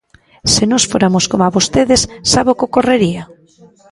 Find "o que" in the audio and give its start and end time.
2.51-2.67